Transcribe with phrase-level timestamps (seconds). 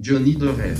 [0.00, 0.76] Johnny Dorel.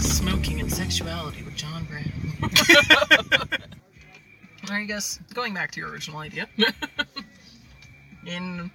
[0.00, 2.04] Smoking and sexuality with John Brown.
[4.70, 6.48] I guess going back to your original idea.
[8.26, 8.70] In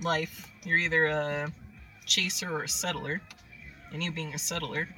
[0.00, 1.52] life, you're either a
[2.06, 3.20] chaser or a settler.
[3.92, 4.88] And you being a settler,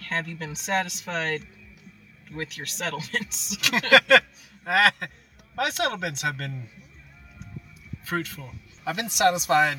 [0.00, 1.46] have you been satisfied
[2.34, 3.56] with your settlements?
[5.56, 6.68] My settlements have been
[8.04, 8.50] fruitful.
[8.86, 9.78] I've been satisfied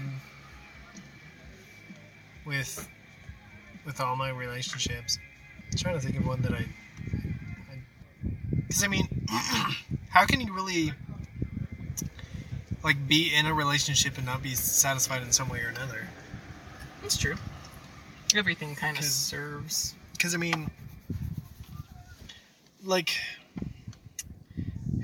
[2.46, 2.90] with
[3.86, 5.20] with all my relationships.
[5.72, 6.66] I'm trying to think of one that I.
[8.54, 9.08] Because I, mean,
[10.10, 10.94] how can you really
[12.84, 16.08] like be in a relationship and not be satisfied in some way or another?
[17.02, 17.36] That's true.
[18.36, 19.94] Everything kind of serves.
[20.14, 20.72] Because I mean,
[22.84, 23.12] like,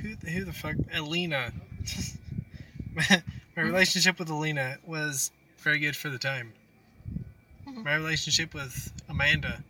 [0.02, 0.76] who who the fuck?
[0.94, 1.52] Alina.
[2.96, 3.22] my,
[3.56, 6.54] relationship with Alina was very good for the time.
[7.68, 7.84] Mhm.
[7.84, 9.64] My relationship with Amanda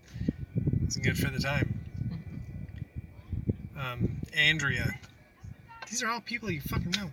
[0.81, 1.79] wasn't good for the time.
[3.77, 4.99] Um, Andrea.
[5.89, 7.11] These are all people you fucking know.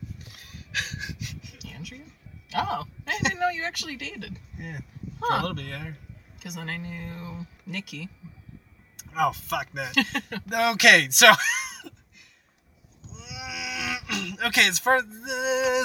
[1.75, 2.03] Andrea?
[2.55, 4.39] Oh, I didn't know you actually dated.
[4.59, 4.79] Yeah,
[5.19, 5.93] for a little bit, yeah.
[6.37, 8.09] Because then I knew Nikki.
[9.19, 9.97] Oh fuck that.
[10.75, 11.33] okay, so
[14.47, 15.01] okay, it's for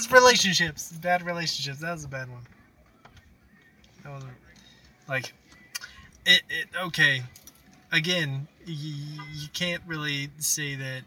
[0.04, 1.80] it's relationships, bad relationships.
[1.80, 2.42] That was a bad one.
[4.04, 4.24] That was
[5.08, 5.32] like
[6.26, 6.42] it.
[6.50, 7.22] it okay,
[7.92, 11.04] again, y- you can't really say that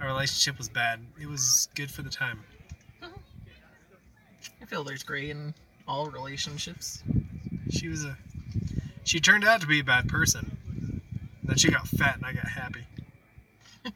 [0.00, 0.98] our relationship was bad.
[1.20, 2.40] It was good for the time.
[3.00, 5.54] I feel there's gray in
[5.86, 7.04] all relationships.
[7.70, 8.16] She was a.
[9.04, 10.56] She turned out to be a bad person.
[11.44, 12.86] Then she got fat, and I got happy.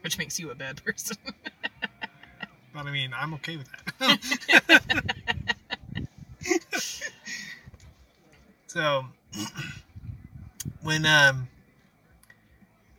[0.00, 1.18] Which makes you a bad person.
[2.78, 4.18] But I mean, I'm okay with that.
[8.68, 9.06] so,
[10.82, 11.48] when um,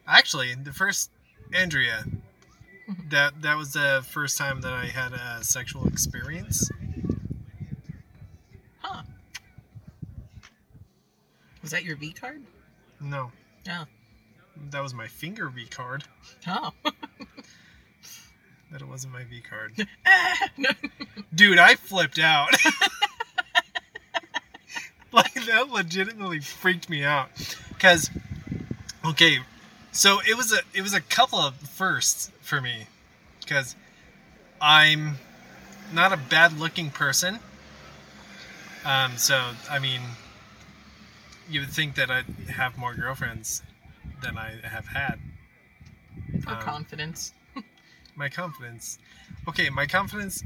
[0.05, 1.11] actually the first
[1.53, 2.03] Andrea,
[3.09, 6.69] that that was the first time that I had a sexual experience.
[8.81, 9.03] huh.
[11.61, 12.41] Was that your V card?
[12.99, 13.31] No,
[13.69, 13.85] Oh.
[14.71, 16.03] that was my finger V card.
[16.47, 16.73] Oh.
[18.71, 19.87] That it wasn't my V card.
[20.57, 20.69] No.
[21.33, 22.49] Dude, I flipped out.
[25.11, 27.29] like that legitimately freaked me out.
[27.79, 28.09] Cause
[29.05, 29.39] okay,
[29.91, 32.85] so it was a it was a couple of firsts for me.
[33.47, 33.75] Cause
[34.61, 35.15] I'm
[35.93, 37.39] not a bad looking person.
[38.85, 40.01] Um, so I mean
[41.49, 43.63] you would think that I'd have more girlfriends
[44.21, 45.19] than I have had.
[46.43, 47.33] For Um, confidence.
[48.19, 48.99] My confidence.
[49.47, 50.43] Okay, my confidence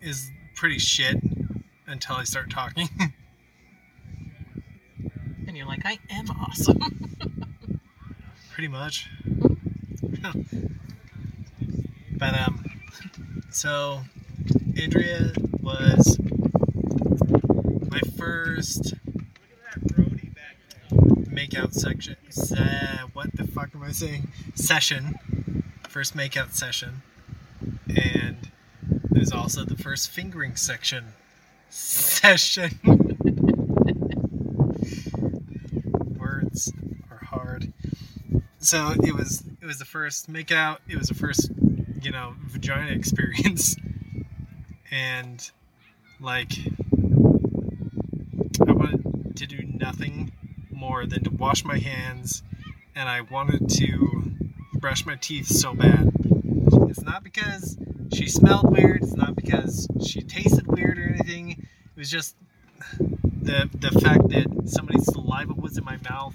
[0.00, 1.16] is pretty shit
[1.86, 2.88] until I start talking.
[5.44, 6.78] And you're like, I am awesome.
[8.52, 9.10] pretty much.
[12.18, 12.64] but um
[13.50, 14.00] so
[14.80, 16.18] Andrea was
[17.90, 18.94] my first
[21.28, 24.28] makeout section se- what the fuck am I saying?
[24.54, 25.16] Session.
[25.92, 27.02] First makeout session.
[27.86, 28.50] And
[29.10, 31.04] was also the first fingering section
[31.68, 32.70] session.
[36.18, 36.72] Words
[37.10, 37.74] are hard.
[38.58, 41.50] So it was it was the first makeout, it was the first,
[42.00, 43.76] you know, vagina experience.
[44.90, 45.50] And
[46.20, 46.52] like
[48.66, 50.32] I wanted to do nothing
[50.70, 52.42] more than to wash my hands
[52.96, 54.31] and I wanted to
[54.82, 56.12] brush my teeth so bad.
[56.90, 57.78] It's not because
[58.12, 61.50] she smelled weird, it's not because she tasted weird or anything.
[61.52, 62.34] It was just
[63.42, 66.34] the the fact that somebody's saliva was in my mouth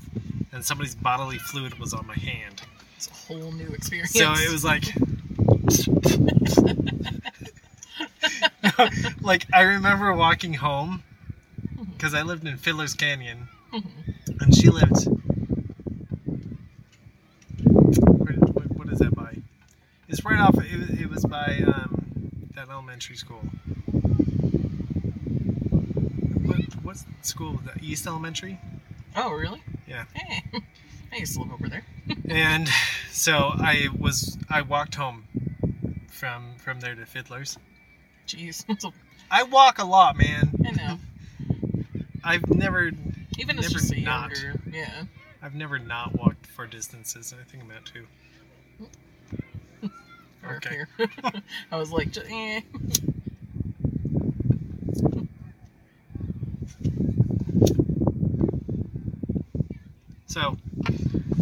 [0.52, 2.62] and somebody's bodily fluid was on my hand.
[2.96, 4.14] It's a whole new experience.
[4.14, 4.86] So it was like
[9.22, 11.04] like I remember walking home
[11.94, 14.42] because I lived in Fiddler's Canyon Mhm.
[14.42, 15.06] and she lived
[17.64, 19.36] where, what, what is that by?
[20.08, 20.56] It's right off.
[20.56, 23.42] It, was- it was by um, that elementary school.
[26.46, 27.84] What what school that?
[27.84, 28.60] East Elementary.
[29.16, 29.62] Oh, really?
[29.88, 30.06] Yeah.
[30.14, 30.44] Hey.
[31.14, 31.84] I used to live over there.
[32.30, 32.68] And
[33.12, 35.24] so I was I walked home
[36.10, 37.58] from from there to Fiddler's.
[38.28, 38.66] Jeez.
[39.32, 40.52] I walk a lot, man.
[40.66, 41.00] I know.
[42.24, 42.92] I've never
[43.38, 44.32] Even as Never just a not.
[44.32, 44.60] younger.
[44.72, 45.04] Yeah.
[45.42, 47.34] I've never not walked far distances.
[47.40, 48.06] I think I'm at two.
[50.48, 50.70] Or Okay.
[50.76, 50.88] here.
[51.72, 52.62] I was like, eh.
[60.28, 60.58] So,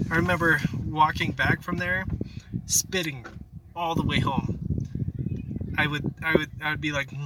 [0.09, 2.05] I remember walking back from there,
[2.65, 3.25] spitting
[3.75, 4.59] all the way home.
[5.77, 7.17] I would, I would, I would be like, you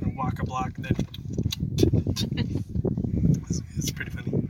[0.00, 0.96] know, walk a block and then.
[3.50, 4.47] It's, it's pretty funny.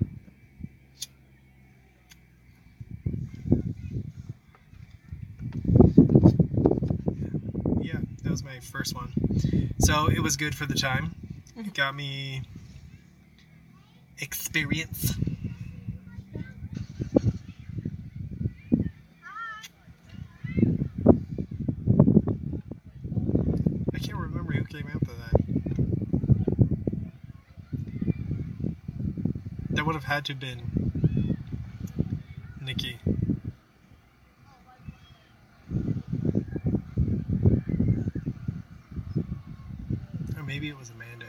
[8.28, 9.10] That was my first one.
[9.78, 11.14] So it was good for the time.
[11.56, 12.42] It got me
[14.20, 15.14] experience.
[23.94, 25.32] I can't remember who came after that.
[29.70, 30.60] That would have had to have been
[32.60, 32.98] Nikki.
[40.36, 41.26] Or maybe it was Amanda.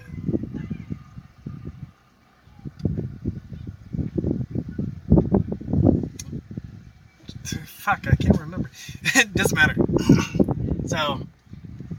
[7.89, 8.69] Fuck, I can't remember.
[9.15, 9.73] it doesn't matter.
[10.85, 11.21] so,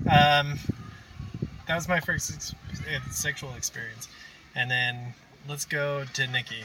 [0.09, 0.57] um,
[1.67, 4.07] that was my first ex- uh, sexual experience.
[4.55, 5.15] And then
[5.49, 6.63] let's go to Nikki.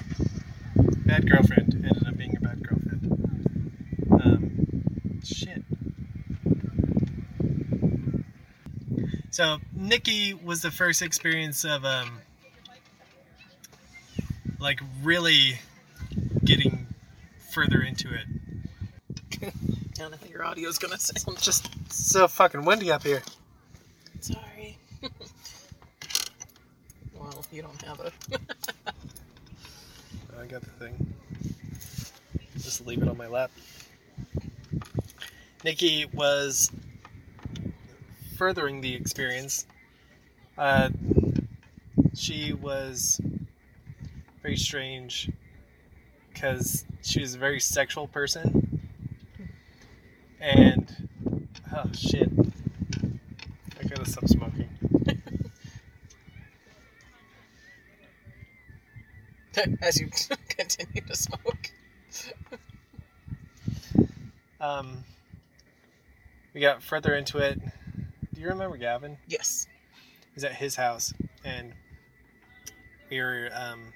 [1.08, 3.82] Bad girlfriend ended up being a bad girlfriend.
[4.12, 5.64] Um, shit.
[9.32, 12.20] So Nikki was the first experience of um,
[14.60, 15.62] like really
[16.44, 16.86] getting
[17.52, 18.35] further into it.
[20.00, 21.70] And I think your audio's gonna sound just.
[21.92, 23.22] So fucking windy up here.
[24.20, 24.78] Sorry.
[27.14, 28.12] well, you don't have a.
[30.40, 31.14] I got the thing.
[32.58, 33.52] Just leave it on my lap.
[35.64, 36.72] Nikki was
[38.38, 39.66] furthering the experience.
[40.58, 40.90] Uh,
[42.14, 43.20] she was
[44.42, 45.32] very strange
[46.34, 48.65] because she was a very sexual person.
[50.46, 51.10] And,
[51.76, 52.30] oh shit.
[53.80, 54.70] I gotta stop smoking.
[59.82, 60.10] As you
[60.50, 61.72] continue to smoke.
[64.62, 65.04] Um,
[66.56, 67.60] we got further into it.
[68.34, 69.18] Do you remember Gavin?
[69.28, 69.68] Yes.
[70.34, 71.14] He's at his house,
[71.44, 71.72] and
[73.12, 73.50] we were.
[73.54, 73.94] Um,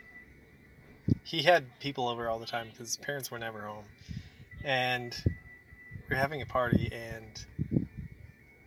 [1.24, 3.86] he had people over all the time because his parents were never home,
[4.64, 5.16] and
[6.10, 7.46] we were having a party, and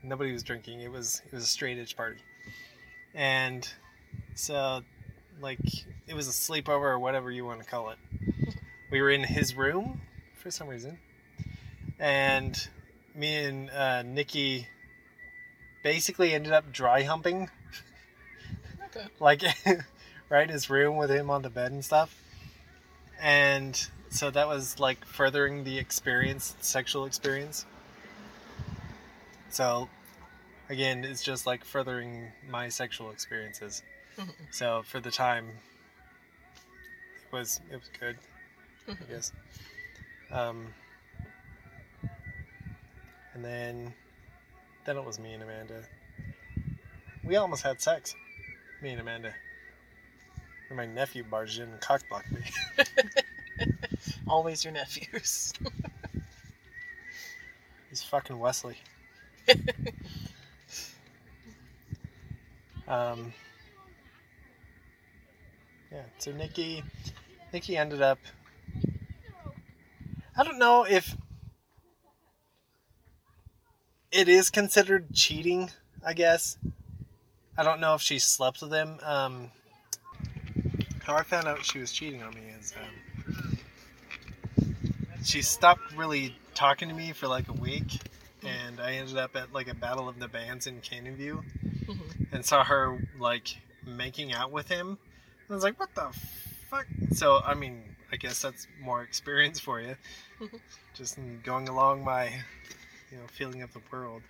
[0.02, 0.80] nobody was drinking.
[0.80, 2.20] It was it was a straight edge party,
[3.14, 3.68] and
[4.34, 4.82] so
[5.40, 5.58] like
[6.06, 7.98] it was a sleepover or whatever you want to call it.
[8.90, 10.00] We were in his room
[10.36, 10.98] for some reason,
[11.98, 12.68] and
[13.14, 14.68] me and uh, Nikki
[15.82, 17.50] basically ended up dry humping
[18.94, 19.06] Okay.
[19.18, 19.42] like
[20.28, 22.14] right in his room with him on the bed and stuff
[23.20, 27.64] and so that was like furthering the experience sexual experience
[29.48, 29.88] so
[30.68, 33.82] again it's just like furthering my sexual experiences
[34.18, 34.34] Mhm.
[34.50, 35.48] so for the time
[37.24, 38.18] it was it was good
[38.86, 39.08] i Mhm.
[39.08, 39.32] guess
[40.30, 40.72] um
[43.34, 43.94] and then
[44.84, 45.82] then it was me and amanda
[47.24, 48.14] we almost had sex
[48.82, 49.32] me and Amanda.
[50.68, 52.40] And my nephew barged in and cockblocked me.
[54.32, 55.52] Always your nephews.
[57.90, 58.78] He's fucking Wesley.
[62.88, 63.34] um,
[65.92, 66.82] yeah, so Nikki,
[67.52, 68.18] Nikki ended up.
[70.34, 71.14] I don't know if
[74.10, 75.68] it is considered cheating.
[76.06, 76.56] I guess
[77.58, 78.98] I don't know if she slept with him.
[79.02, 79.50] Um,
[81.02, 83.11] how I found out she was cheating on me is um,
[85.24, 88.00] she stopped really talking to me for like a week,
[88.42, 91.42] and I ended up at like a battle of the bands in Canyon View
[91.84, 92.32] Mhm.
[92.32, 94.88] and saw her like making out with him.
[94.90, 96.10] And I was like, what the
[96.68, 96.86] fuck?
[97.14, 99.96] So I mean, I guess that's more experience for you,
[100.94, 102.26] just going along my,
[103.10, 104.22] you know, feeling of the world.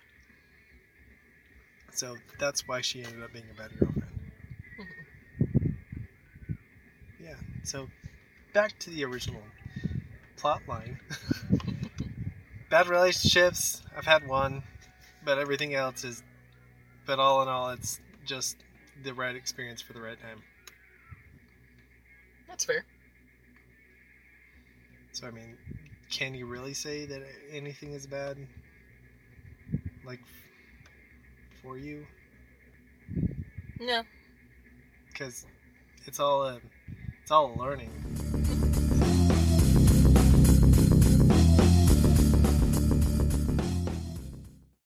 [1.93, 4.09] So that's why she ended up being a bad girlfriend.
[7.19, 7.35] Yeah.
[7.63, 7.87] So
[8.53, 9.41] back to the original
[10.37, 10.99] plot line.
[12.69, 13.81] bad relationships.
[13.97, 14.63] I've had one,
[15.23, 16.23] but everything else is.
[17.05, 18.57] But all in all, it's just
[19.03, 20.41] the right experience for the right time.
[22.47, 22.85] That's fair.
[25.11, 25.57] So I mean,
[26.09, 27.21] can you really say that
[27.51, 28.37] anything is bad?
[30.05, 30.19] Like
[31.61, 32.05] for you,
[33.79, 34.03] No.
[35.07, 35.45] because
[36.05, 36.59] it's all a,
[37.21, 37.89] it's all a learning.